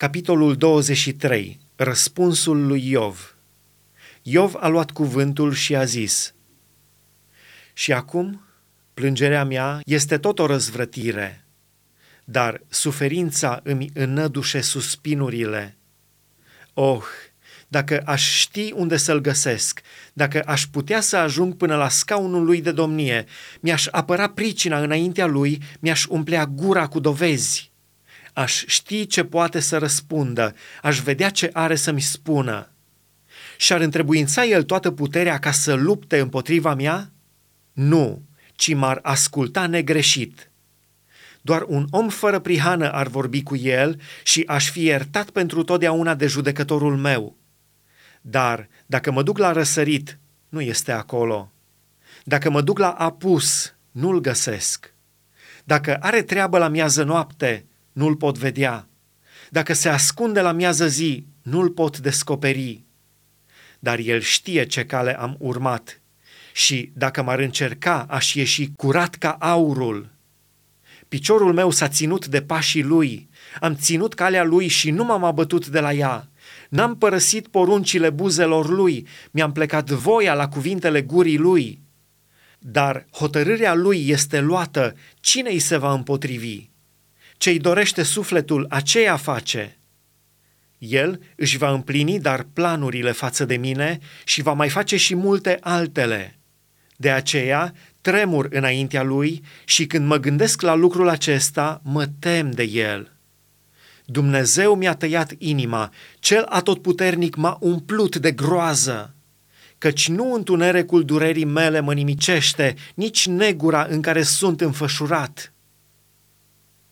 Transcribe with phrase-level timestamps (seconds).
[0.00, 1.60] Capitolul 23.
[1.76, 3.36] Răspunsul lui Iov.
[4.22, 6.34] Iov a luat cuvântul și a zis,
[7.72, 8.44] Și acum
[8.94, 11.46] plângerea mea este tot o răzvrătire,
[12.24, 15.76] dar suferința îmi înădușe suspinurile.
[16.74, 17.02] Oh,
[17.68, 19.80] dacă aș ști unde să-l găsesc,
[20.12, 23.24] dacă aș putea să ajung până la scaunul lui de domnie,
[23.60, 27.69] mi-aș apăra pricina înaintea lui, mi-aș umplea gura cu dovezi
[28.32, 32.72] aș ști ce poate să răspundă, aș vedea ce are să-mi spună.
[33.56, 37.10] Și-ar întrebuința el toată puterea ca să lupte împotriva mea?
[37.72, 38.22] Nu,
[38.52, 40.50] ci m-ar asculta negreșit.
[41.40, 46.14] Doar un om fără prihană ar vorbi cu el și aș fi iertat pentru totdeauna
[46.14, 47.36] de judecătorul meu.
[48.20, 51.52] Dar dacă mă duc la răsărit, nu este acolo.
[52.24, 54.94] Dacă mă duc la apus, nu-l găsesc.
[55.64, 57.64] Dacă are treabă la miază noapte,
[58.00, 58.88] nu-l pot vedea.
[59.50, 62.84] Dacă se ascunde la miază zi, nu-l pot descoperi.
[63.78, 66.00] Dar el știe ce cale am urmat
[66.52, 70.08] și dacă m-ar încerca, aș ieși curat ca aurul.
[71.08, 73.28] Piciorul meu s-a ținut de pașii lui,
[73.60, 76.28] am ținut calea lui și nu m-am abătut de la ea.
[76.68, 81.80] N-am părăsit poruncile buzelor lui, mi-am plecat voia la cuvintele gurii lui.
[82.58, 86.69] Dar hotărârea lui este luată, cine îi se va împotrivi?
[87.40, 89.78] Ce-i dorește sufletul, aceea face.
[90.78, 95.58] El își va împlini dar planurile față de mine și va mai face și multe
[95.60, 96.38] altele.
[96.96, 102.62] De aceea tremur înaintea lui și când mă gândesc la lucrul acesta, mă tem de
[102.62, 103.12] el.
[104.04, 109.14] Dumnezeu mi-a tăiat inima, cel atotputernic m-a umplut de groază,
[109.78, 115.49] căci nu întunericul durerii mele mă nimicește, nici negura în care sunt înfășurat